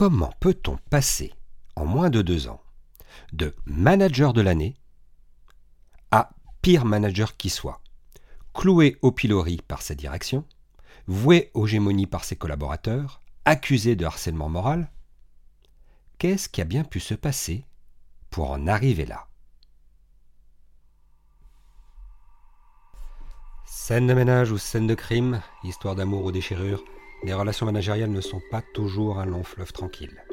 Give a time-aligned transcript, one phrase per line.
[0.00, 1.34] comment peut-on passer
[1.76, 2.62] en moins de deux ans
[3.34, 4.78] de manager de l'année
[6.10, 6.30] à
[6.62, 7.82] pire manager qui soit,
[8.54, 10.46] cloué au pilori par sa direction,
[11.06, 14.90] voué aux gémonies par ses collaborateurs, accusé de harcèlement moral
[16.16, 17.66] Qu'est-ce qui a bien pu se passer
[18.30, 19.28] pour en arriver là?
[23.66, 26.82] Scène de ménage ou scène de crime, histoire d'amour ou déchirure,
[27.22, 30.24] les relations managériales ne sont pas toujours un long fleuve tranquille.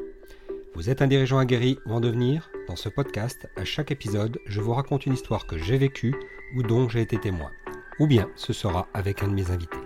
[0.74, 2.50] Vous êtes un dirigeant aguerri ou en devenir?
[2.66, 6.14] Dans ce podcast, à chaque épisode, je vous raconte une histoire que j'ai vécue
[6.56, 7.50] ou dont j'ai été témoin.
[7.98, 9.76] Ou bien ce sera avec un de mes invités.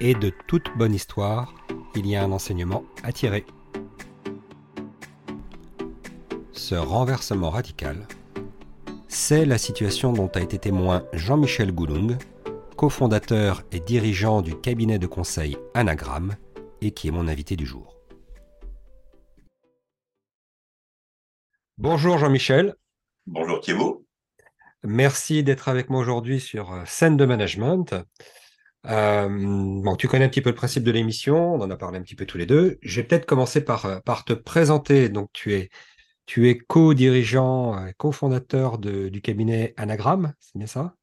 [0.00, 1.54] Et de toute bonne histoire,
[1.94, 3.46] il y a un enseignement à tirer.
[6.52, 8.06] Ce renversement radical,
[9.06, 12.18] c'est la situation dont a été témoin Jean-Michel Goulung,
[12.78, 16.36] cofondateur et dirigeant du cabinet de conseil Anagram,
[16.80, 17.98] et qui est mon invité du jour.
[21.76, 22.76] Bonjour Jean-Michel.
[23.26, 24.06] Bonjour Thibault.
[24.84, 27.96] Merci d'être avec moi aujourd'hui sur euh, Scène de Management.
[28.86, 31.98] Euh, bon, tu connais un petit peu le principe de l'émission, on en a parlé
[31.98, 32.78] un petit peu tous les deux.
[32.82, 35.08] Je vais peut-être commencer par, euh, par te présenter.
[35.08, 35.68] Donc, tu es,
[36.26, 40.94] tu es co-dirigeant, cofondateur du cabinet Anagram, c'est bien ça?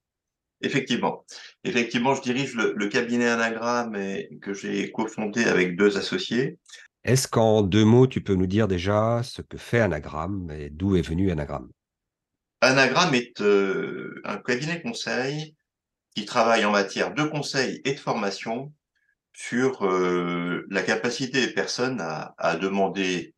[0.62, 1.26] Effectivement.
[1.64, 6.58] Effectivement, je dirige le, le cabinet Anagram et, que j'ai cofondé avec deux associés.
[7.04, 10.96] Est-ce qu'en deux mots, tu peux nous dire déjà ce que fait Anagram et d'où
[10.96, 11.70] est venu Anagram?
[12.62, 15.56] Anagram est euh, un cabinet conseil
[16.16, 18.74] qui travaille en matière de conseil et de formation
[19.34, 23.36] sur euh, la capacité des personnes à, demander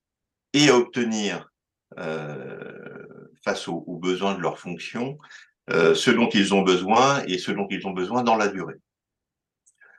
[0.54, 1.52] et à obtenir
[1.98, 3.08] euh,
[3.44, 5.18] face aux, aux, besoins de leur fonction
[5.70, 8.76] ce dont ils ont besoin et ce dont ils ont besoin dans la durée.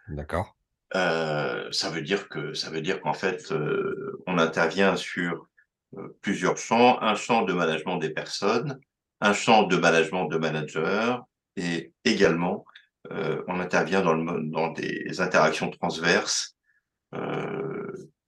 [0.08, 0.56] D'accord.
[0.94, 5.46] Euh, ça veut dire que ça veut dire qu'en fait, euh, on intervient sur
[5.96, 8.80] euh, plusieurs champs un champ de management des personnes,
[9.20, 11.16] un champ de management de managers,
[11.56, 12.64] et également
[13.46, 16.56] on intervient dans, le, dans des interactions transverses,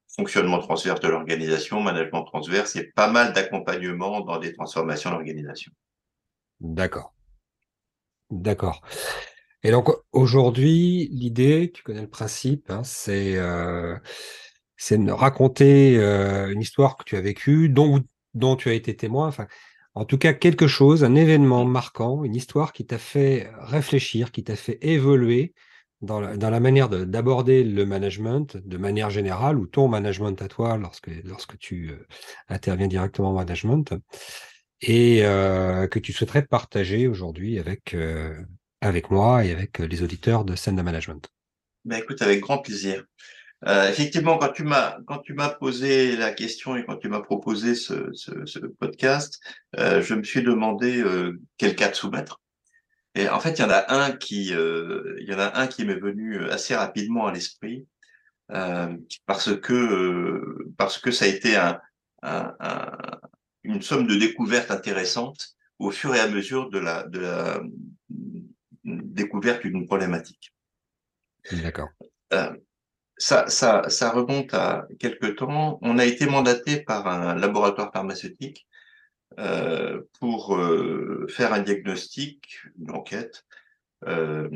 [0.09, 5.70] fonctionnement transverse de l'organisation, management transverse, et pas mal d'accompagnement dans des transformations d'organisation.
[6.60, 7.12] D'accord.
[8.30, 8.82] D'accord.
[9.62, 13.96] Et donc aujourd'hui, l'idée, tu connais le principe, hein, c'est euh,
[14.91, 18.02] de raconter euh, une histoire que tu as vécue, dont,
[18.56, 19.46] tu as été témoin, enfin,
[19.94, 24.44] en tout cas quelque chose, un événement marquant, une histoire qui t'a fait réfléchir, qui
[24.44, 25.54] t'a fait évoluer
[26.00, 31.10] dans la, manière d'aborder le management de manière générale, ou ton management à toi lorsque,
[31.24, 32.06] lorsque tu euh,
[32.48, 33.92] interviens directement en management,
[34.82, 38.34] et euh, que tu souhaiterais partager aujourd'hui avec, euh,
[38.80, 41.28] avec moi et avec euh, les auditeurs de de management?
[41.84, 43.04] Ben écoute, avec grand plaisir.
[43.66, 47.20] Euh, effectivement, quand tu m'as quand tu m'as posé la question et quand tu m'as
[47.20, 49.38] proposé ce, ce, ce podcast,
[49.78, 52.40] euh, je me suis demandé euh, quel cas de soumettre.
[53.14, 55.84] Et en fait, il y en a un qui il y en a un qui
[55.84, 57.86] m'est venu assez rapidement à l'esprit
[59.26, 61.78] parce que parce que ça a été un,
[62.22, 62.54] un,
[63.62, 67.60] une somme de découvertes intéressantes au fur et à mesure de la de la
[68.84, 70.53] découverte d'une problématique.
[71.53, 71.88] D'accord.
[72.32, 72.54] Euh,
[73.16, 75.78] ça, ça, ça remonte à quelque temps.
[75.82, 78.66] On a été mandaté par un laboratoire pharmaceutique
[79.38, 83.44] euh, pour euh, faire un diagnostic, une enquête,
[84.06, 84.49] euh,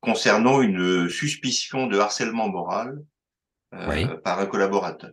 [0.00, 3.02] concernant une suspicion de harcèlement moral
[3.74, 5.12] euh, par un collaborateur.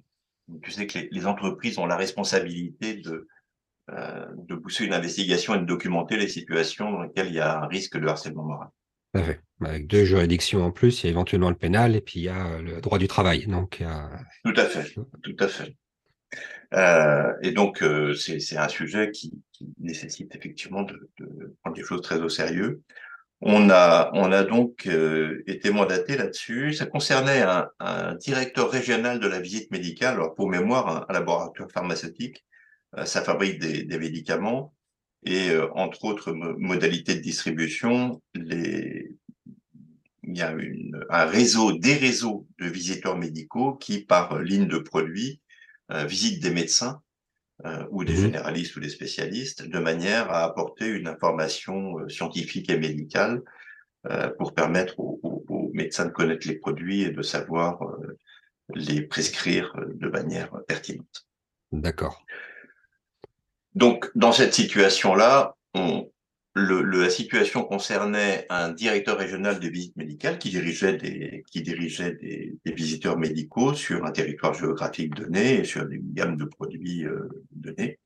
[0.61, 3.27] Tu sais que les, les, entreprises ont la responsabilité de
[3.91, 7.59] euh, de pousser une investigation et de documenter les situations dans lesquelles il y a
[7.61, 8.69] un risque de harcèlement moral.
[9.61, 12.29] Avec deux juridictions en plus, il y a éventuellement le pénal et puis il y
[12.29, 13.45] a le droit du travail.
[13.45, 13.83] Donc,
[14.43, 15.75] Tout à fait, tout à fait.
[16.73, 21.83] Euh, et donc, euh, c'est un sujet qui, qui, nécessite effectivement de, de, prendre des
[21.83, 22.81] choses très au sérieux.
[23.41, 26.73] On a, on a donc euh, été mandaté là-dessus.
[26.73, 31.69] Ça concernait un, un, directeur régional de la visite médicale, alors pour mémoire, un, laboratoire
[31.71, 32.45] pharmaceutique,
[32.97, 34.73] euh, ça fabrique des, des médicaments
[35.25, 39.11] et euh, entre autres modalités de distribution, les,
[40.27, 44.77] il y a une, un réseau, des réseaux de visiteurs médicaux qui, par ligne de
[44.77, 45.41] produits,
[45.91, 47.01] euh, visitent des médecins
[47.65, 48.17] euh, ou des mmh.
[48.17, 53.41] généralistes ou des spécialistes de manière à apporter une information euh, scientifique et médicale
[54.05, 57.79] euh, pour permettre aux, aux, aux, médecins de connaître les produits et de savoir
[58.73, 61.25] les prescrire de manière pertinente.
[61.71, 62.23] D'accord.
[63.73, 66.09] Donc, dans cette situation-là, on,
[66.55, 72.13] le, la situation concernait un directeur régional de visite médicale qui dirigeait des, qui dirigeait
[72.13, 77.05] des, des visiteurs médicaux sur un territoire géographique donné et sur une gamme de produits
[77.05, 77.99] euh, donnés.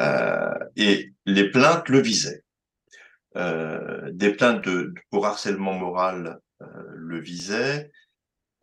[0.00, 2.42] Euh, et les plaintes le visaient.
[3.36, 7.90] Euh, des plaintes de, pour harcèlement moral euh, le visaient,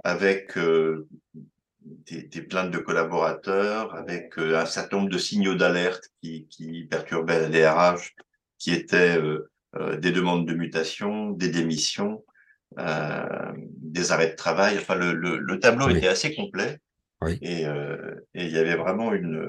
[0.04, 1.08] avec euh,
[1.82, 7.50] des, des, plaintes de collaborateurs, avec un certain nombre de signaux d'alerte qui, qui perturbaient
[7.50, 8.16] la DRH
[8.60, 12.24] qui étaient euh, euh, des demandes de mutation, des démissions,
[12.78, 14.78] euh, des arrêts de travail.
[14.78, 16.80] Enfin, le, le, le tableau était assez complet.
[17.22, 17.38] Oui.
[17.42, 19.44] Et, et, il y avait vraiment une,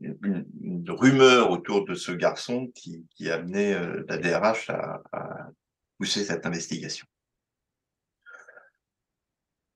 [0.00, 3.76] une, une, rumeur autour de ce garçon qui, qui amenait
[4.08, 5.48] la DRH à, à
[5.98, 7.06] pousser cette investigation.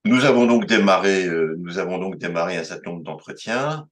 [0.05, 1.29] Nous avons donc démarré,
[1.59, 3.89] nous avons donc démarré un certain nombre d'entretiens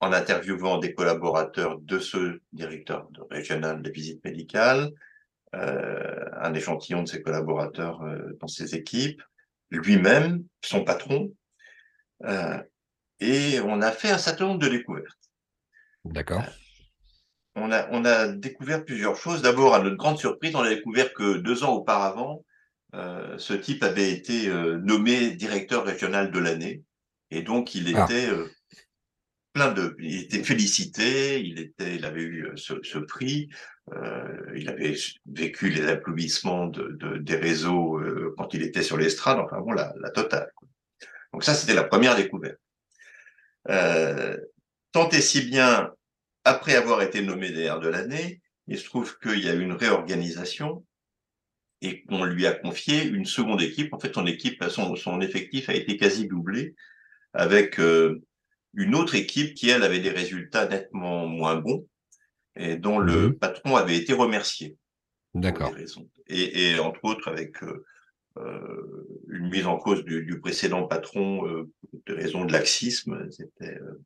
[0.00, 4.92] en interviewant des collaborateurs de ce directeur régional de visite médicale,
[5.54, 9.22] euh, un échantillon de ses collaborateurs euh, dans ses équipes,
[9.70, 11.32] lui-même, son patron,
[12.24, 12.60] euh,
[13.20, 15.18] et on a fait un certain nombre de découvertes.
[16.04, 16.42] D'accord.
[17.54, 19.42] on, a, on a découvert plusieurs choses.
[19.42, 22.44] D'abord, à notre grande surprise, on a découvert que deux ans auparavant,
[23.38, 26.82] ce type avait été nommé directeur régional de l'année,
[27.32, 28.04] et donc il ah.
[28.04, 28.44] était ah
[29.98, 33.48] il était félicité, il avait eu euh, ce, prix,
[33.92, 34.96] euh, il avait
[35.26, 39.72] vécu les applaudissements de, de des réseaux euh, quand il était sur l'estrade, enfin bon,
[39.72, 40.50] la, totale.
[41.32, 42.58] Donc ça, c'était la première découverte.
[44.92, 45.92] Tant et si bien,
[46.44, 49.72] après avoir été nommé DR de l'année, il se trouve qu'il y a eu une
[49.72, 50.84] réorganisation
[51.80, 53.92] et qu'on lui a confié une seconde équipe.
[53.92, 56.74] En fait, son équipe, son, effectif a été quasi doublé
[57.32, 57.80] avec
[58.74, 61.86] une autre équipe qui, elle, avait des résultats nettement moins bons
[62.56, 63.38] et dont le mhm.
[63.38, 64.76] patron avait été remercié.
[65.34, 65.74] D'accord.
[66.28, 67.84] Et, et, entre autres avec euh,
[68.36, 71.70] euh, une mise en cause du, du précédent patron euh,
[72.06, 73.28] de raison de laxisme.
[73.30, 73.78] C'était.
[73.78, 74.02] Euh...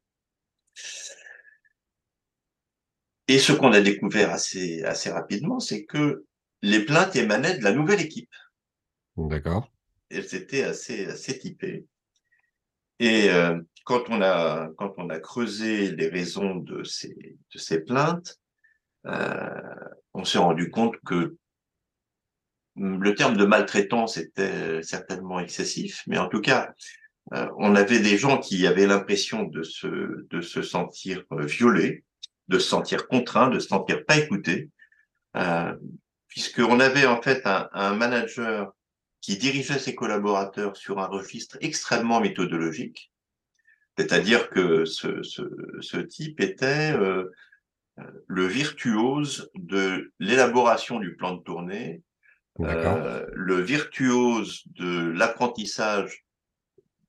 [3.27, 6.25] Et ce qu'on a découvert assez assez rapidement, c'est que
[6.63, 8.33] les plaintes émanaient de la nouvelle équipe.
[9.17, 9.71] D'accord.
[10.11, 11.87] Et c'était assez assez typé.
[13.01, 17.81] Et euh, quand on a quand on a creusé les raisons de ces de ces
[17.81, 18.39] plaintes,
[19.07, 19.75] euh,
[20.13, 21.37] on s'est rendu compte que
[22.77, 26.75] le terme de maltraitance était certainement excessif, mais en tout cas,
[27.33, 32.05] euh, on avait des gens qui avaient l'impression de se de se sentir violés,
[32.49, 34.69] de se sentir contraints, de se sentir pas écoutés,
[35.37, 35.75] euh,
[36.29, 38.71] puisqu'on avait en fait un manager
[39.23, 43.11] qui dirigeait ses collaborateurs sur un registre extrêmement méthodologique,
[43.99, 45.43] c'est-à-dire que ce, ce,
[45.81, 47.25] ce, type était euh,
[48.29, 52.03] le virtuose de l'élaboration du plan de tournée,
[52.61, 56.25] euh, le virtuose de l'apprentissage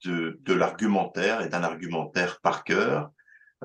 [0.03, 3.11] de, de l'argumentaire et d'un argumentaire par cœur,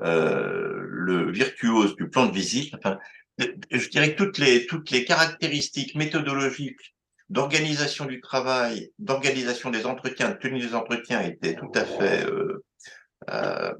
[0.01, 2.75] euh, le virtuose du plan de visite.
[2.75, 2.99] Enfin,
[3.39, 6.95] je dirais que toutes les, toutes les caractéristiques méthodologiques
[7.29, 12.23] d'organisation du travail, d'organisation des entretiens, de tenue des entretiens étaient tout à fait
[13.29, 13.73] euh,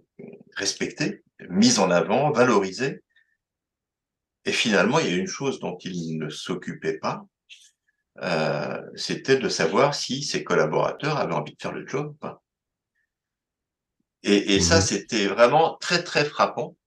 [0.56, 3.04] respectées, mises en avant, valorisées.
[4.46, 7.26] Et finalement, il y a une chose dont il ne s'occupait pas,
[8.22, 12.42] euh, c'était de savoir si ses collaborateurs avaient envie de faire le job ou pas.
[14.24, 14.82] Et, et ça, mhm.
[14.82, 16.78] c'était vraiment très, très frappant,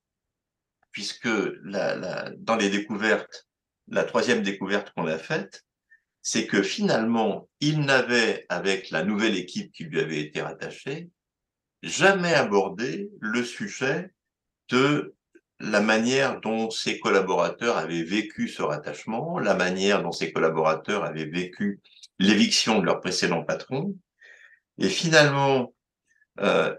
[0.90, 1.28] puisque
[1.62, 3.48] la, la, dans les découvertes,
[3.88, 5.64] la troisième découverte qu'on a faite,
[6.22, 11.10] c'est que finalement, il n'avait, avec la nouvelle équipe qui lui avait été rattachée,
[11.82, 14.10] jamais abordé le sujet
[14.70, 15.14] de
[15.60, 21.24] la manière dont ses collaborateurs avaient vécu ce rattachement, la manière dont ses collaborateurs avaient
[21.24, 21.80] vécu
[22.18, 23.96] l'éviction de leur précédent patron.
[24.78, 25.74] Et finalement,
[26.40, 26.74] euh,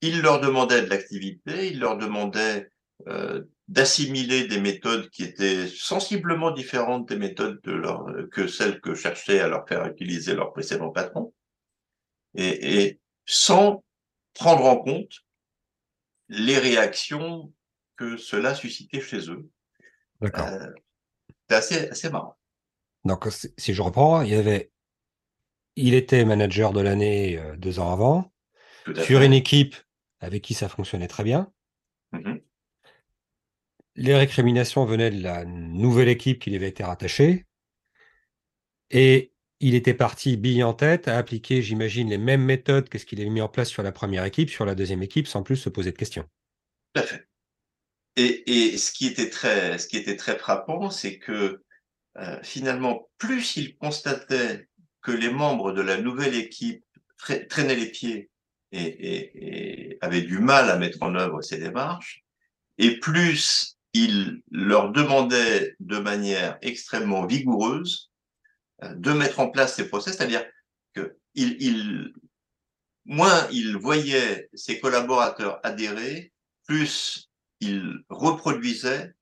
[0.00, 2.70] il leur demandait de l'activité, il leur demandait
[3.08, 8.94] euh, d'assimiler des méthodes qui étaient sensiblement différentes des méthodes de leur, que celles que
[8.94, 11.32] cherchaient à leur faire utiliser leur précédent patron,
[12.34, 13.82] et, et sans
[14.34, 15.12] prendre en compte
[16.28, 17.52] les réactions
[17.96, 19.48] que cela suscitait chez eux.
[20.20, 20.46] D'accord.
[20.46, 20.70] Euh,
[21.48, 22.38] c'est assez, assez marrant.
[23.04, 23.26] Donc,
[23.58, 24.70] si je reprends, il y avait,
[25.76, 28.32] il était manager de l'année euh, deux ans avant,
[28.86, 29.26] sur fait.
[29.26, 29.76] une équipe
[30.20, 31.52] avec qui ça fonctionnait très bien.
[32.12, 32.36] Mmh
[33.96, 37.46] les récriminations venaient de la nouvelle équipe qui lui avait été rattachée.
[38.90, 39.31] Et
[39.62, 43.20] il était parti bille en tête à appliquer, j'imagine, les mêmes méthodes que ce qu'il
[43.20, 45.68] avait mis en place sur la première équipe, sur la deuxième équipe, sans plus se
[45.68, 46.24] poser de questions.
[46.92, 47.26] Tout à fait.
[48.16, 51.62] et, ce, qui était très, ce qui était très frappant, c'est que
[52.18, 54.68] euh, finalement, plus il constatait
[55.00, 56.84] que les membres de la nouvelle équipe
[57.48, 58.30] traînaient les pieds
[58.72, 62.24] et, avaient du mal à mettre en œuvre ces démarches,
[62.78, 68.11] et plus il leur demandait de manière extrêmement vigoureuse
[68.94, 70.44] de mettre en place ces process, c'est-à-dire
[70.94, 72.12] que il,
[73.04, 76.32] moins il voyait ses collaborateurs adhérer,
[76.66, 79.12] plus il reproduisait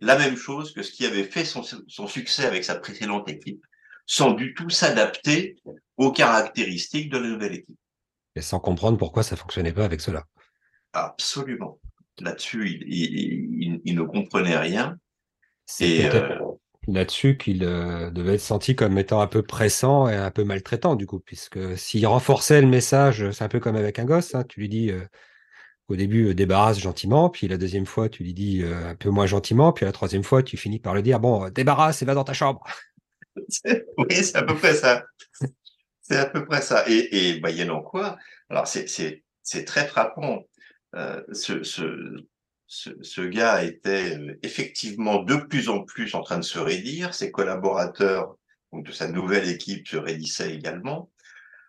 [0.00, 3.64] la même chose que ce qui avait fait son, succès avec sa précédente équipe,
[4.06, 5.56] sans du tout s'adapter
[5.96, 7.78] aux caractéristiques de la nouvelle équipe.
[8.36, 10.24] Et sans comprendre pourquoi ça fonctionnait pas avec cela.
[10.92, 11.80] Absolument.
[12.20, 14.96] Là-dessus, il, ne comprenait rien.
[15.66, 16.38] C'est euh,
[16.88, 20.96] là-dessus qu'il euh, devait être senti comme étant un peu pressant et un peu maltraitant,
[20.96, 24.44] du coup, puisque s'il renforçait le message, c'est un peu comme avec un gosse, hein,
[24.48, 25.04] tu lui dis, euh,
[25.88, 29.26] au début, euh, débarrasse gentiment, puis la deuxième fois, tu lui dis un peu moins
[29.26, 32.24] gentiment, puis la troisième fois, tu finis par le dire bon, débarrasse et va dans
[32.24, 32.64] ta chambre.
[33.98, 35.04] oui, c'est à peu près ça.
[36.02, 36.84] C'est à peu près ça.
[36.88, 38.18] Et, et moyennant quoi,
[38.48, 40.42] alors c'est très frappant.
[41.32, 41.62] ce,
[42.68, 47.14] ce, gars était effectivement de plus en plus en train de se raidir.
[47.14, 48.36] Ses collaborateurs
[48.72, 51.10] de sa nouvelle équipe se raidissaient également.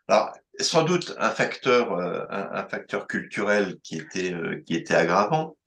[0.09, 5.57] Alors, sans doute un facteur, euh, un, facteur culturel qui était, euh, qui était aggravant,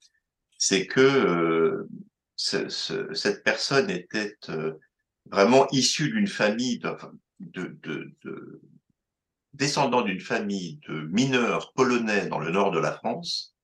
[0.59, 1.87] c'est que euh,
[2.35, 4.37] cette personne était
[5.31, 6.95] vraiment issue d'une famille de,
[7.39, 8.61] de, de,
[9.53, 13.55] descendant d'une famille de mineurs polonais dans le nord de la France,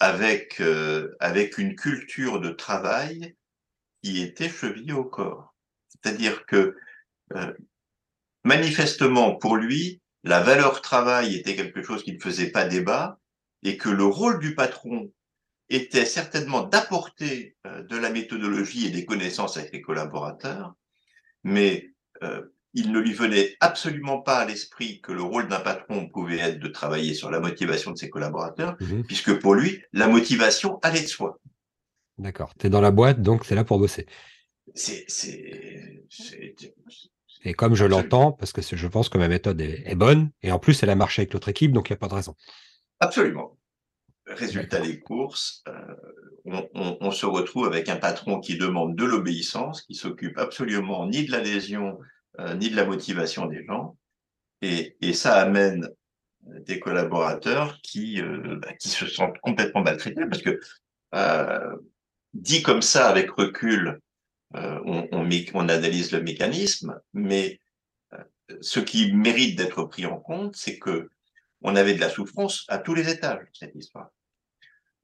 [0.00, 0.62] avec
[1.20, 3.36] avec une culture de travail
[4.02, 5.54] qui était chevillée au corps.
[5.88, 6.76] C'est-à-dire que
[8.44, 13.18] manifestement pour lui, la valeur travail était quelque chose qui ne faisait pas débat
[13.62, 15.12] et que le rôle du patron
[15.68, 20.74] était certainement d'apporter euh, de la méthodologie et des connaissances avec les collaborateurs,
[21.44, 21.92] mais
[22.22, 22.42] euh,
[22.74, 26.58] il ne lui venait absolument pas à l'esprit que le rôle d'un patron pouvait être
[26.60, 29.04] de travailler sur la motivation de ses collaborateurs, mhm.
[29.04, 31.40] puisque pour lui, la motivation allait de soi.
[32.18, 32.54] D'accord.
[32.58, 34.06] Tu es dans la boîte, donc c'est là pour bosser.
[34.74, 35.06] C'est
[37.42, 40.58] et comme je l'entends, parce que je pense que ma méthode est, bonne, et en
[40.58, 42.36] plus, elle a marché avec l'autre équipe, donc il n'y a pas de raison.
[43.00, 43.56] Absolument.
[44.26, 49.94] Résultat des courses, euh, on, se retrouve avec un patron qui demande de l'obéissance, qui
[49.94, 51.98] s'occupe absolument ni de l'adhésion,
[52.38, 53.96] euh, ni de la motivation des gens.
[54.62, 55.88] Et, ça amène
[56.42, 60.60] des collaborateurs qui, euh, bah, qui se sentent complètement maltraités, parce que
[62.34, 64.00] dit comme ça, avec recul,
[64.56, 65.08] euh, on,
[65.54, 67.60] on, analyse le mécanisme, mais
[68.12, 68.24] euh,
[68.60, 71.08] ce qui mérite d'être pris en compte, c'est que
[71.62, 74.08] on avait de la souffrance à tous les étages cette histoire.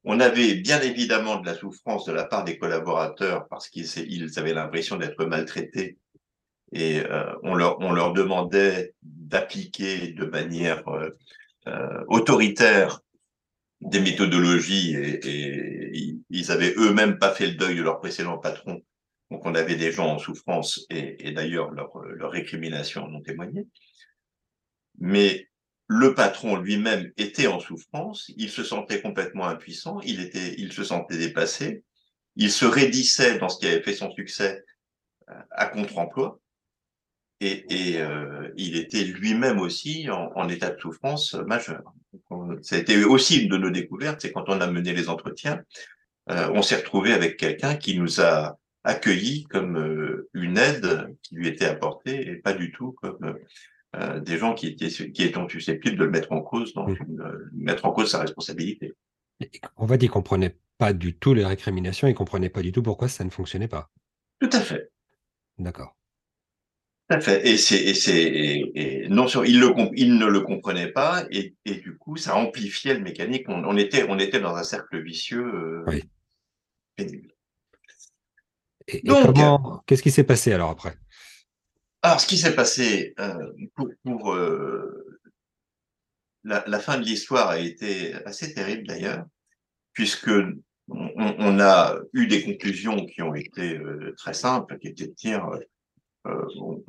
[0.04, 4.54] On avait bien évidemment de la souffrance de la part des collaborateurs parce qu'ils avaient
[4.54, 5.98] l'impression d'être maltraités
[6.72, 10.82] et euh, on, leur, on leur demandait d'appliquer de manière
[12.08, 13.00] autoritaire
[13.80, 18.80] des méthodologies et, et ils avaient eux-mêmes pas fait le deuil de leur précédent patron
[19.30, 23.66] donc on avait des gens en souffrance et, d'ailleurs leur, leur récrimination en ont témoigné.
[24.98, 25.48] Mais
[25.88, 30.84] le patron lui-même était en souffrance, il se sentait complètement impuissant, il, était, il se
[30.84, 31.84] sentait dépassé,
[32.36, 34.64] il se raidissait dans ce qui avait fait son succès
[35.30, 36.40] euh, à contre-emploi,
[37.40, 41.82] et, et euh, il était lui-même aussi en, état de souffrance majeur.
[42.62, 45.60] Ça a été aussi une de nos découvertes, c'est quand on a mené les entretiens,
[46.30, 51.34] euh, on s'est retrouvé avec quelqu'un qui nous a accueilli comme euh, une aide qui
[51.34, 53.36] lui était apportée et pas du tout comme
[53.96, 57.86] euh, des gens qui étaient qui susceptibles de le mettre en cause, dans euh, mettre
[57.86, 58.92] en cause sa responsabilité.
[59.76, 62.82] On va dire qu'il comprenait pas du tout les récriminations, il comprenait pas du tout
[62.82, 63.90] pourquoi ça ne fonctionnait pas.
[64.40, 64.90] Tout à fait.
[65.58, 65.96] D'accord.
[67.08, 67.48] Tout à fait.
[67.48, 71.76] Et c'est, et c'est, non sûr, il, le, il ne le comprenait pas, et, et,
[71.76, 73.44] du coup, ça amplifiait le mécanique.
[73.48, 76.02] On, était, on était dans un cercle vicieux oui.
[76.96, 77.32] pénible.
[78.88, 80.96] Et, comment, qu'est-ce qui s'est passé alors après?
[82.02, 83.52] Alors, ce qui s'est passé euh,
[84.04, 85.18] pour, euh,
[86.44, 89.24] la, fin de l'histoire a été assez terrible d'ailleurs,
[89.92, 90.30] puisque
[90.88, 95.48] on, a eu des conclusions qui ont été euh, très simples, qui étaient de dire
[96.60, 96.82] on,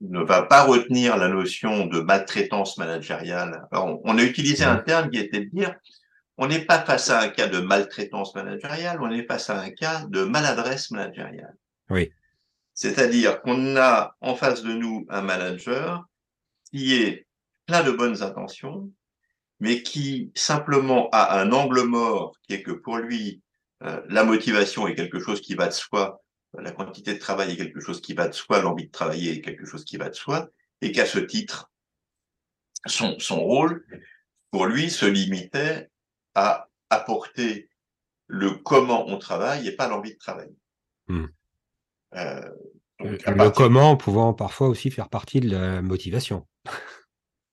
[0.00, 3.66] ne va pas retenir la notion de maltraitance managériale.
[3.72, 5.74] Alors, on, a utilisé un terme qui était de dire
[6.36, 9.70] on n'est pas face à un cas de maltraitance managériale, on est face à un
[9.70, 11.54] cas de maladresse managériale.
[11.90, 12.10] Oui.
[12.74, 16.04] C'est-à-dire qu'on a en face de nous un manager
[16.70, 17.26] qui est
[17.66, 18.90] plein de bonnes intentions,
[19.60, 23.40] mais qui simplement a un angle mort qui est que pour lui,
[23.84, 26.23] euh, la motivation est quelque chose qui va de soi,
[26.58, 29.40] la quantité de travail est quelque chose qui va de soi, l'envie de travailler est
[29.40, 30.48] quelque chose qui va de soi,
[30.80, 31.70] et qu'à ce titre,
[32.86, 33.86] son, son rôle,
[34.50, 35.90] pour lui, se limitait
[36.34, 37.68] à apporter
[38.26, 40.56] le comment on travaille et pas l'envie de travailler.
[41.08, 41.26] Hmm.
[42.14, 42.50] Euh,
[43.00, 46.46] le comment pouvant parfois aussi faire partie de la motivation.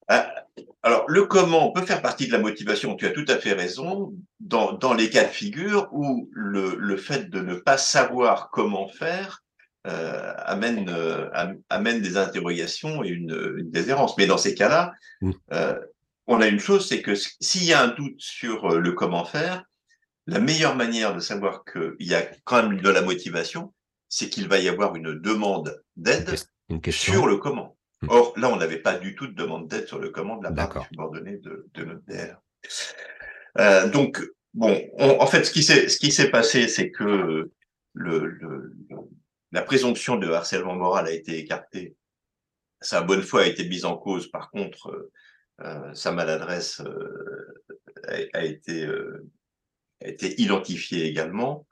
[0.07, 0.40] Ah,
[0.83, 4.13] alors, le comment peut faire partie de la motivation, tu as tout à fait raison,
[4.39, 8.87] dans, dans les cas de figure où le, le, fait de ne pas savoir comment
[8.87, 9.43] faire
[9.85, 11.29] euh, amène, euh,
[11.69, 14.17] amène des interrogations et une, une déshérence.
[14.17, 15.31] Mais dans ces cas-là, mm.
[15.53, 15.79] euh,
[16.25, 19.63] on a une chose, c'est que s'il y a un doute sur le comment faire,
[20.25, 23.71] la meilleure manière de savoir qu'il y a quand même de la motivation,
[24.09, 26.35] c'est qu'il va y avoir une demande d'aide
[26.89, 27.77] sur le comment.
[28.01, 28.09] Hmm.
[28.09, 30.51] Or, là, on n'avait pas du tout de demande d'aide sur le comment de la
[30.51, 32.41] part du subordonné de, de notre DR.
[33.59, 34.21] Euh, donc,
[34.53, 37.51] bon, en fait, ce qui s'est ce qui s'est passé, c'est que
[37.93, 38.73] le, le,
[39.51, 41.95] la présomption de harcèlement moral a été écartée.
[42.79, 44.27] Sa bonne foi a été mise en cause.
[44.27, 45.11] Par contre, euh,
[45.61, 47.63] euh sa maladresse euh,
[48.07, 49.29] a, a, été euh,
[50.03, 51.67] a été identifiée également.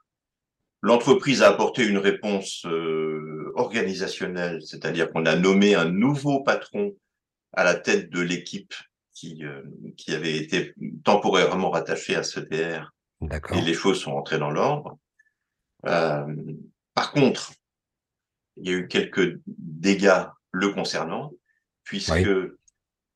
[0.82, 6.96] L'entreprise a apporté une réponse euh, organisationnelle, c'est-à-dire qu'on a nommé un nouveau patron
[7.52, 8.74] à la tête de l'équipe
[9.14, 9.62] qui, euh,
[9.96, 12.92] qui avait été temporairement rattachée à ce DR.
[13.54, 14.98] Et les choses sont entrées dans l'ordre.
[15.86, 16.26] Euh,
[16.94, 17.52] par contre,
[18.56, 21.32] il y a eu quelques dégâts le concernant,
[21.84, 22.28] puisque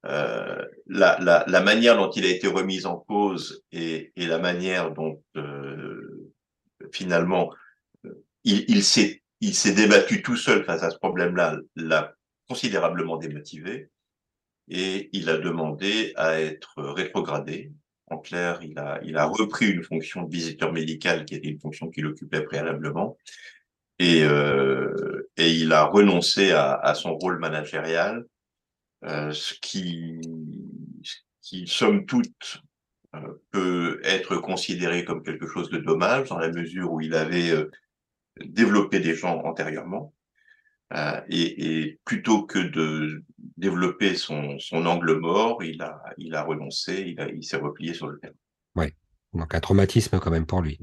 [0.06, 4.38] euh, la, la, la, manière dont il a été remis en cause et, et la
[4.38, 6.30] manière dont euh,
[6.92, 7.50] finalement,
[8.44, 12.14] il, il s'est il s'est débattu tout seul face à ce problème-là, l'a
[12.48, 13.90] considérablement démotivé
[14.68, 17.72] et il a demandé à être rétrogradé.
[18.06, 21.60] En clair, il a, il a repris une fonction de visiteur médical qui était une
[21.60, 23.18] fonction qu'il occupait préalablement
[23.98, 28.24] et, euh, et il a renoncé à, à son rôle managérial,
[29.04, 30.20] euh, ce qui,
[31.40, 32.62] qui somme toute
[33.14, 37.52] euh, peut être considéré comme quelque chose de dommage dans la mesure où il avait
[38.42, 40.14] développé des gens antérieurement.
[40.92, 43.24] Euh, et, et, plutôt que de
[43.56, 47.94] développer son, son, angle mort, il a, il a renoncé, il, a, il s'est replié
[47.94, 48.34] sur le terrain.
[48.76, 48.86] Oui,
[49.32, 50.78] donc un traumatisme quand même pour lui.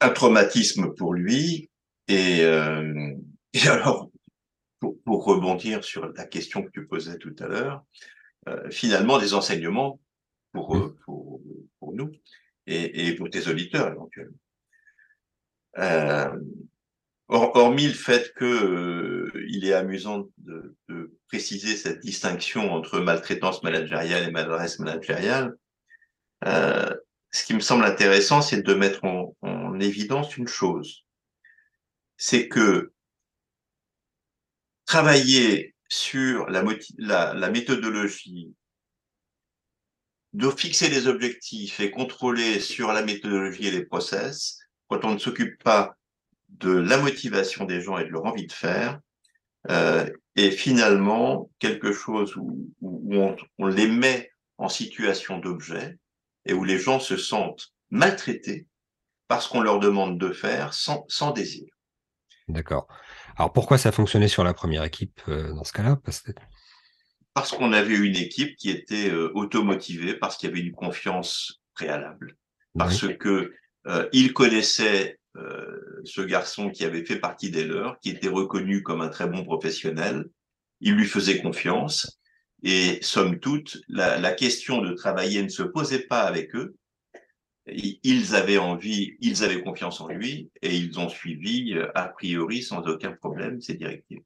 [0.00, 1.70] Un traumatisme pour lui.
[2.06, 3.14] Et, euh,
[3.54, 4.10] et alors,
[4.78, 7.82] pour, pour, rebondir sur la question que tu posais tout à l'heure,
[8.48, 10.00] euh, finalement, des enseignements
[10.52, 10.94] pour, mmh.
[11.06, 11.40] pour,
[11.80, 12.12] pour nous
[12.66, 14.36] et, et, pour tes auditeurs éventuellement.
[15.78, 16.38] Euh,
[17.28, 20.76] hormis le fait que euh, il est amusant de,
[21.28, 25.56] préciser cette distinction entre maltraitance managériale et maladresse managériale,
[26.44, 26.94] euh,
[27.32, 31.04] ce qui me semble intéressant, c'est de mettre en, en, évidence une chose,
[32.16, 32.92] c'est que
[34.86, 36.62] travailler sur la,
[37.34, 38.54] la méthodologie
[40.34, 45.18] de fixer les objectifs et contrôler sur la méthodologie et les process, quand on ne
[45.18, 45.96] s'occupe pas
[46.48, 49.00] de la motivation des gens et de leur envie de faire,
[49.70, 55.98] euh, est finalement quelque chose où, où on, on, les met en situation d'objet
[56.44, 58.66] et où les gens se sentent maltraités
[59.28, 61.66] parce qu'on leur demande de faire sans, sans désir.
[62.48, 62.86] D'accord.
[63.36, 65.96] Alors pourquoi ça fonctionnait sur la première équipe euh, dans ce cas-là?
[66.04, 66.32] Parce que
[67.32, 71.60] parce qu'on avait une équipe qui était euh, automotivée, parce qu'il y avait une confiance
[71.74, 72.36] préalable,
[72.78, 73.18] parce oui.
[73.18, 73.52] que
[73.86, 78.82] euh, il connaissait euh, ce garçon qui avait fait partie des leurs, qui était reconnu
[78.82, 80.26] comme un très bon professionnel.
[80.80, 82.18] Il lui faisait confiance
[82.62, 86.76] et somme toute, la, question de travailler ne se posait pas avec eux.
[87.66, 92.62] Ils avaient envie, ils avaient confiance en lui et ils ont suivi euh, a priori
[92.62, 94.22] sans aucun problème ces directives.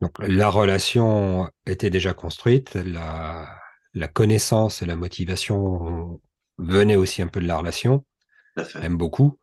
[0.00, 6.20] Donc la relation était déjà construite, la connaissance et la motivation
[6.58, 8.04] venaient aussi un peu de la relation,
[8.80, 9.38] même beaucoup.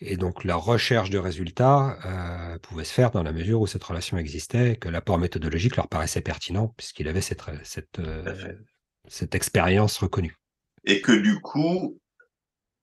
[0.00, 3.82] Et donc la recherche de résultats euh, pouvait se faire dans la mesure où cette
[3.82, 8.54] relation existait, et que l'apport méthodologique leur paraissait pertinent, puisqu'il avait cette, cette, euh,
[9.08, 10.36] cette expérience reconnue.
[10.84, 12.00] Et que du coup,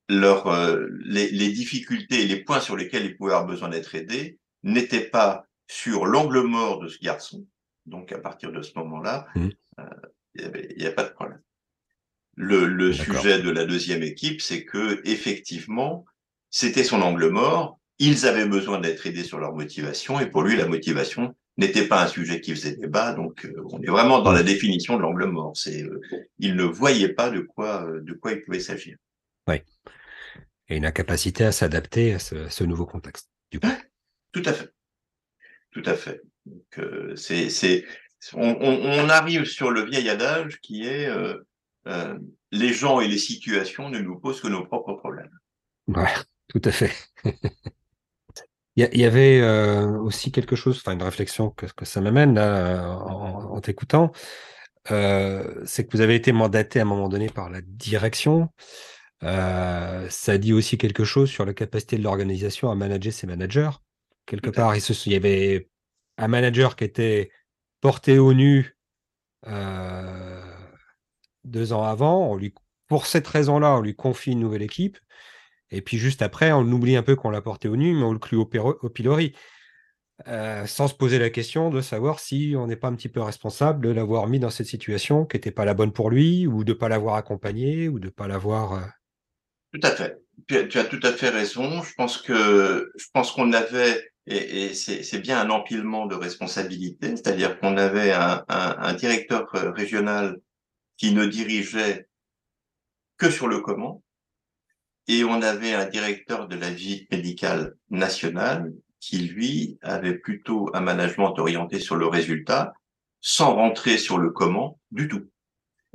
[0.10, 3.96] leur, euh, les, les difficultés et les points sur lesquels ils pouvaient avoir besoin d'être
[3.96, 7.48] aidés n'étaient pas sur l'angle mort de ce garçon.
[7.86, 9.50] Donc, à partir de ce moment-là, mmh.
[9.80, 9.84] euh,
[10.36, 11.42] il n'y a pas de problème.
[12.36, 16.06] Le, le sujet de la deuxième équipe, c'est que effectivement,
[16.50, 17.80] c'était son angle mort.
[17.98, 22.04] Ils avaient besoin d'être aidés sur leur motivation, et pour lui, la motivation, n'était pas
[22.04, 23.14] un sujet qui faisait débat.
[23.14, 25.56] Donc, euh, on est vraiment dans la définition de l'angle mort.
[25.56, 26.02] C'est, euh,
[26.40, 28.98] il ne voyait pas de quoi, de quoi il pouvait s'agir.
[29.48, 29.62] Oui.
[30.68, 33.30] Et une incapacité à s'adapter à ce, nouveau contexte.
[33.52, 33.68] Du coup.
[34.32, 34.70] Tout à fait.
[35.72, 36.22] Tout à fait.
[36.46, 37.86] Donc, c'est, c'est,
[38.34, 41.10] on, arrive sur le vieil adage qui est
[42.52, 45.38] les gens et les situations ne nous posent que nos propres problèmes.
[45.88, 46.14] Ouais,
[46.48, 46.92] tout à fait.
[48.78, 53.62] Il y, avait euh, aussi quelque chose, enfin une réflexion que, ça m'amène là en,
[53.62, 54.12] t'écoutant,
[54.92, 58.50] euh, c'est que vous avez été mandaté à un moment donné par la direction.
[59.24, 63.70] Euh, ça dit aussi quelque chose sur la capacité de l'organisation à manager ses managers.
[64.26, 65.70] Quelque part, il, il, y avait
[66.18, 67.32] un manager qui était
[67.80, 68.76] porté au nu
[71.46, 72.32] deux ans avant.
[72.32, 72.54] On lui,
[72.88, 74.98] pour cette raison-là, on lui confie une nouvelle équipe.
[75.72, 78.14] Et puis juste après, on oublie un peu qu'on l'a porté au nu, mais on
[78.14, 79.34] le clue au, pilori.
[80.28, 83.22] Euh, sans se poser la question de savoir si on n'est pas un petit peu
[83.22, 86.64] responsable de l'avoir mis dans cette situation qui n'était pas la bonne pour lui, ou
[86.64, 88.74] de ne pas l'avoir accompagné, ou de ne pas l'avoir.
[88.74, 88.86] Euh
[89.76, 90.18] tout à fait.
[90.48, 91.82] Tu as, tout à fait raison.
[91.82, 97.60] Je pense que je pense qu'on avait, et, c'est bien un empilement de responsabilités, c'est-à-dire
[97.60, 100.38] qu'on avait un, directeur euh, régional
[100.98, 102.08] qui ne dirigeait
[103.18, 104.04] que sur le comment,
[105.08, 110.82] et on avait un directeur de la vie médicale nationale qui, lui, avait plutôt un
[110.82, 112.74] management orienté sur le résultat,
[113.22, 115.30] sans rentrer sur le comment du tout.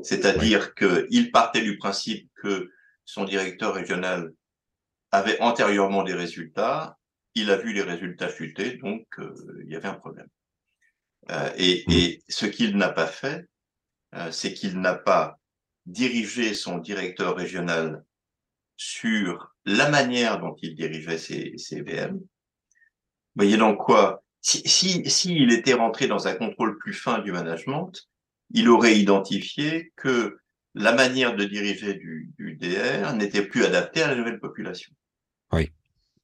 [0.02, 2.70] C'est-à-dire qu'il partait du principe que
[3.04, 4.32] son directeur régional
[5.10, 6.98] avait antérieurement des résultats,
[7.34, 9.34] il a vu les résultats chuter, donc euh,
[9.64, 10.28] il y avait un problème.
[11.30, 11.92] Euh, et, mmh.
[11.92, 13.46] et, ce qu'il n'a pas fait,
[14.31, 15.38] c'est qu'il n'a pas
[15.87, 18.05] dirigé son directeur régional
[18.77, 22.16] sur la manière dont il dirigeait ses, ses VM.
[22.16, 22.27] Vous
[23.37, 24.23] voyez donc quoi?
[24.40, 27.92] S'il si, si, était rentré dans un contrôle plus fin du management,
[28.53, 30.38] il aurait identifié que
[30.75, 34.92] la manière de diriger du, du DR n'était plus adaptée à la nouvelle population.
[35.53, 35.70] Oui.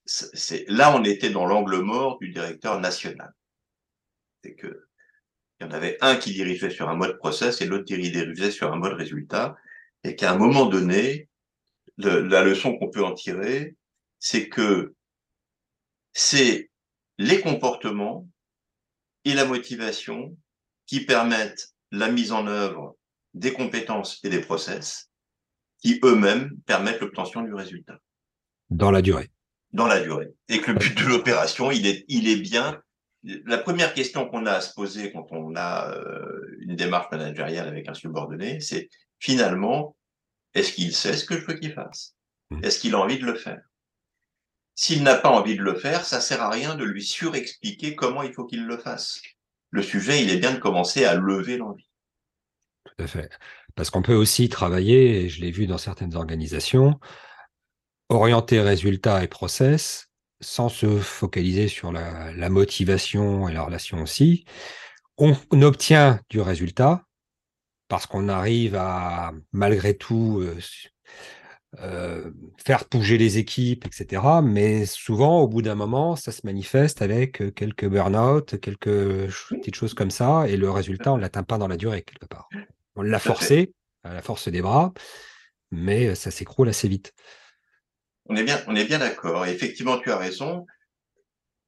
[0.04, 3.34] C'est là on était dans l'angle mort du directeur national.
[4.42, 4.86] C'est que
[5.58, 8.72] il y en avait un qui dirigeait sur un mode process et l'autre dirigeait sur
[8.72, 9.56] un mode résultat,
[10.04, 11.28] et qu'à un moment donné,
[11.98, 13.74] la leçon qu'on peut en tirer,
[14.18, 14.94] c'est que
[16.12, 16.70] c'est
[17.18, 18.28] les comportements
[19.24, 20.36] et la motivation
[20.86, 22.96] qui permettent la mise en œuvre
[23.34, 25.10] des compétences et des process
[25.82, 27.98] qui eux-mêmes permettent l'obtention du résultat.
[28.70, 29.30] Dans la durée.
[29.72, 30.34] Dans la durée.
[30.48, 32.82] Et que le but de l'opération, il est, il est bien.
[33.44, 37.66] La première question qu'on a à se poser quand on a euh, une démarche managériale
[37.66, 39.96] avec un subordonné, c'est finalement,
[40.54, 42.14] est-ce qu'il sait ce que je veux qu'il fasse?
[42.50, 42.64] Mmh.
[42.64, 43.62] Est-ce qu'il a envie de le faire?
[44.76, 48.22] S'il n'a pas envie de le faire, ça sert à rien de lui surexpliquer comment
[48.22, 49.20] il faut qu'il le fasse.
[49.70, 51.88] Le sujet, il est bien de commencer à lever l'envie.
[52.84, 53.30] Tout à fait.
[53.74, 57.00] Parce qu'on peut aussi travailler, et je l'ai vu dans certaines organisations,
[58.08, 60.08] orienter résultats et process
[60.40, 64.44] sans se focaliser sur la, la motivation et la relation aussi.
[65.18, 67.06] On, on obtient du résultat,
[67.88, 70.58] parce qu'on arrive à, malgré tout, euh,
[71.80, 72.30] euh,
[72.64, 74.22] faire bouger les équipes, etc.
[74.42, 79.74] Mais souvent, au bout d'un moment, ça se manifeste avec euh, quelques burn-out, quelques petites
[79.74, 82.48] choses comme ça, et le résultat, on ne l'atteint pas dans la durée, quelque part.
[82.96, 83.72] On l'a forcé,
[84.04, 84.92] à la force des bras,
[85.70, 87.12] mais ça s'écroule assez vite.
[88.28, 89.46] On est bien, on est bien d'accord.
[89.46, 90.66] effectivement, tu as raison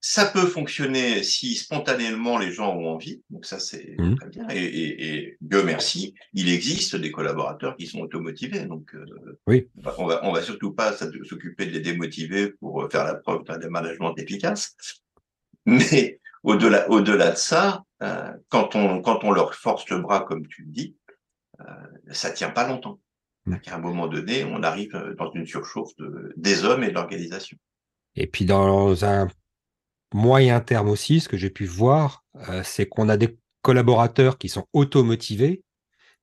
[0.00, 4.14] ça peut fonctionner si spontanément les gens ont envie, donc ça c'est mmh.
[4.14, 4.46] très bien.
[4.50, 9.68] Et, et, et, Dieu merci, il existe des collaborateurs qui sont automotivés, donc euh, oui.
[9.98, 13.70] on va on va surtout pas s'occuper de les démotiver pour faire la preuve d'un
[13.70, 14.76] management efficace.
[15.66, 20.46] Mais au-delà au-delà de ça, euh, quand on quand on leur force le bras comme
[20.46, 20.96] tu le dis,
[21.60, 21.64] euh,
[22.12, 23.00] ça tient pas longtemps.
[23.66, 27.56] À un moment donné, on arrive dans une surchauffe de, des hommes et de l'organisation.
[28.16, 29.28] Et puis dans un
[30.12, 34.48] moyen terme aussi, ce que j'ai pu voir, euh, c'est qu'on a des collaborateurs qui
[34.48, 35.62] sont automotivés,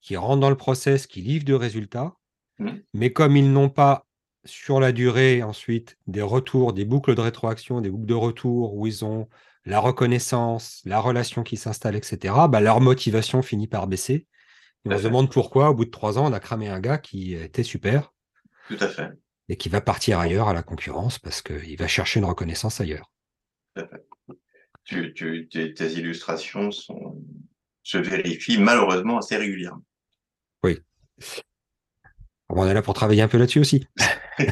[0.02, 2.14] qui rentrent dans le process, qui livrent du résultat,
[2.60, 2.70] mmh.
[2.94, 4.06] mais comme ils n'ont pas
[4.46, 8.88] sur la durée ensuite des retours, des boucles de rétroaction, des boucles de retour où
[8.88, 9.28] ils ont
[9.66, 14.28] la reconnaissance, la relation qui s'installe, etc., bah, leur motivation finit par baisser.
[14.86, 16.98] Et on se demande pourquoi, au bout de trois ans, on a cramé un gars
[16.98, 18.14] qui était super.
[18.68, 19.12] Tout à fait.
[19.50, 23.12] Et qui va partir ailleurs à la concurrence parce qu'il va chercher une reconnaissance ailleurs.
[24.84, 27.20] Tu, tu, tes, illustrations sont,
[27.82, 29.84] se vérifient malheureusement assez régulièrement.
[30.64, 30.80] Oui.
[32.50, 33.88] On est là pour travailler un peu là-dessus aussi.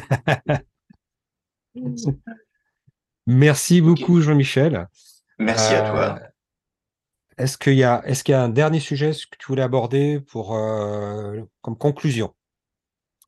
[3.26, 4.88] Merci beaucoup, Jean-Michel.
[5.38, 6.20] Merci à toi.
[7.36, 12.34] Est-ce qu'il y a, un dernier sujet que tu voulais aborder pour, euh, comme conclusion?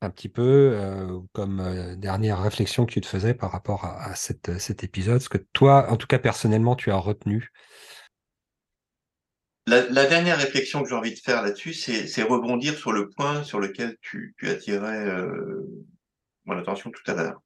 [0.00, 4.14] Un petit peu euh, comme euh, dernière réflexion que tu te faisais par rapport à,
[4.14, 7.52] cet épisode, ce que toi, en tout cas personnellement, tu as retenu?
[9.66, 13.58] La, dernière réflexion que j'ai envie de faire là-dessus, c'est, rebondir sur le point sur
[13.58, 15.06] lequel tu, attirais
[16.44, 17.40] mon attention tout à l'heure,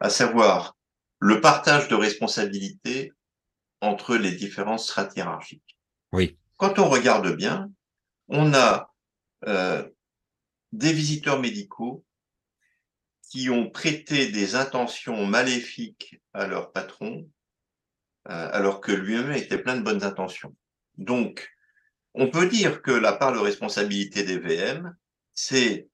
[0.00, 0.76] à savoir
[1.20, 3.12] le partage de responsabilités
[3.80, 5.71] entre les différentes strates hiérarchiques.
[6.56, 7.70] Quand on regarde bien,
[8.28, 8.92] on a
[9.46, 9.88] euh,
[10.72, 12.04] des visiteurs médicaux
[13.30, 17.28] qui ont prêté des intentions maléfiques à leur patron,
[18.28, 20.54] euh, alors que lui-même était plein de bonnes intentions.
[20.98, 21.50] Donc,
[22.14, 24.94] on peut dire que la part de responsabilité des VM,
[25.32, 25.88] c'est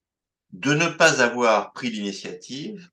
[0.51, 2.89] de ne pas avoir pris l'initiative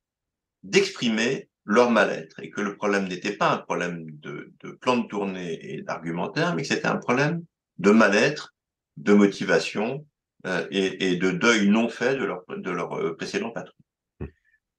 [0.62, 5.74] d'exprimer leur mal-être et que le problème n'était pas un problème de, plan de tournée
[5.74, 7.44] et d'argumentaire, mais que c'était un problème
[7.79, 8.55] de mal-être,
[8.96, 10.07] de motivation
[10.46, 13.74] euh, et, et, de deuil non fait de leur, de leur euh, précédent patron.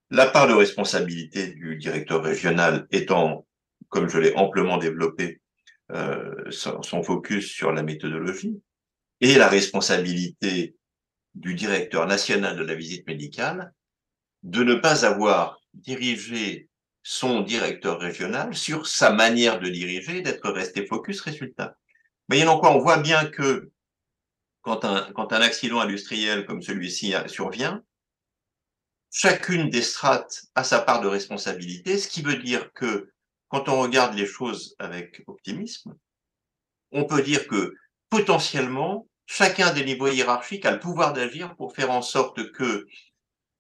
[0.10, 3.46] La part de responsabilité du directeur régional étant,
[3.90, 5.42] comme je l'ai amplement développé,
[5.92, 8.62] euh, son, focus sur la méthodologie,
[9.22, 10.76] et la responsabilité
[11.34, 13.74] du directeur national de la visite médicale
[14.44, 16.67] de ne pas avoir dirigé
[17.10, 21.78] son directeur régional sur sa manière de diriger, d'être resté focus résultat.
[22.30, 23.72] En quoi on voit bien que
[24.60, 27.82] quand un, quand un accident industriel comme celui-ci survient,
[29.10, 33.10] chacune des strates a sa part de responsabilité, ce qui veut dire que
[33.48, 35.96] quand on regarde les choses avec optimisme,
[36.92, 37.74] on peut dire que
[38.10, 42.86] potentiellement, chacun des niveaux hiérarchiques a le pouvoir d'agir pour faire en sorte que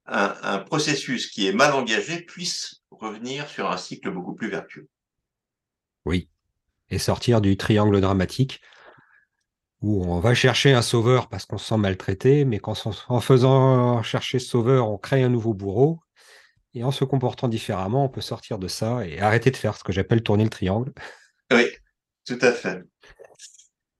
[0.05, 4.88] un, un, processus qui est mal engagé puisse revenir sur un cycle beaucoup plus vertueux.
[6.06, 6.30] Oui,
[6.89, 8.62] et sortir du triangle dramatique
[9.82, 12.73] où on va chercher un sauveur parce qu'on se sent maltraité, mais qu'en
[13.10, 16.00] en faisant chercher ce sauveur, on crée un nouveau bourreau.
[16.73, 19.84] Et en se comportant différemment, on peut sortir de ça et arrêter de faire ce
[19.84, 20.93] que j'appelle tourner le triangle.
[21.52, 21.69] Oui,
[22.26, 22.84] tout à fait.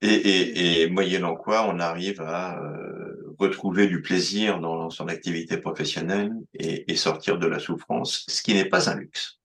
[0.02, 5.58] Et, et, et moyennant quoi, on arrive à euh, retrouver du plaisir dans son activité
[5.58, 9.40] professionnelle et, et sortir de la souffrance, ce qui n'est pas un luxe.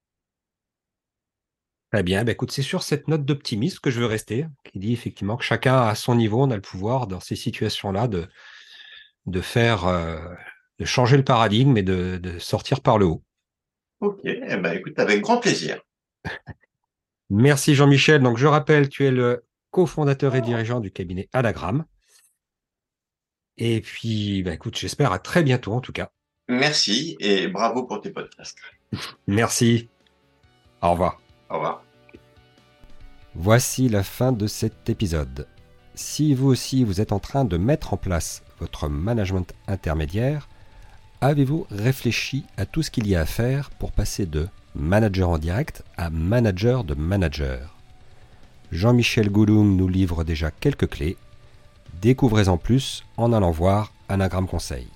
[1.91, 4.93] Très bien, bah écoute, c'est sur cette note d'optimisme que je veux rester, qui dit
[4.93, 8.27] effectivement que chacun à son niveau, on a le pouvoir dans ces situations-là de,
[9.27, 10.17] de faire, euh,
[10.79, 13.23] de changer le paradigme et de, de sortir par le haut.
[13.99, 15.81] Ok, eh ben, écoute, avec grand plaisir.
[17.29, 18.21] Merci Jean-Michel.
[18.21, 21.83] Donc je rappelle, tu es le cofondateur et dirigeant du cabinet Adagram.
[23.57, 26.11] Et puis, bah, écoute, j'espère à très bientôt en tout cas.
[26.47, 28.57] Merci et bravo pour tes podcasts.
[29.27, 29.89] Merci.
[30.81, 31.19] Au revoir.
[31.49, 31.83] Au revoir.
[33.35, 35.47] Voici la fin de cet épisode.
[35.95, 40.49] Si vous aussi vous êtes en train de mettre en place votre management intermédiaire,
[41.21, 45.39] avez-vous réfléchi à tout ce qu'il y a à faire pour passer de manager en
[45.39, 47.72] direct à manager de manager?
[48.73, 51.15] Jean-Michel Gouloum nous livre déjà quelques clés.
[52.01, 54.87] Découvrez-en plus en allant voir Anagram Conseil.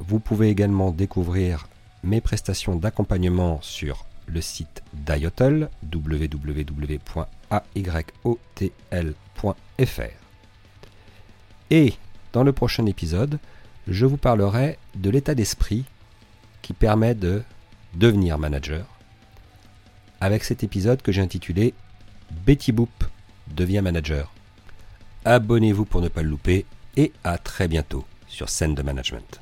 [0.00, 1.66] Vous pouvez également découvrir
[2.04, 7.06] mes prestations d'accompagnement sur le site d'Ayotel, www.ayotl.fr.
[11.70, 11.94] Et
[12.34, 13.38] dans le prochain épisode,
[13.88, 15.86] je vous parlerai de l'état d'esprit
[16.60, 17.42] qui permet de
[17.94, 18.84] devenir manager.
[20.20, 21.72] Avec cet épisode que j'ai intitulé
[22.30, 23.04] Betty Boop
[23.48, 24.32] devient manager.
[25.24, 29.40] Abonnez-vous pour ne pas le louper et à très bientôt sur Scène de Management.